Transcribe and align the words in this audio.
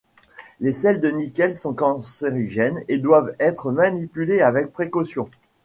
Les 0.59 0.73
sels 0.73 0.99
de 0.99 1.11
nickel 1.11 1.53
sont 1.53 1.75
cancérogènes 1.75 2.81
et 2.87 2.97
doivent 2.97 3.35
être 3.37 3.71
manipulés 3.71 4.41
avec 4.41 4.71
précaution. 4.71 5.29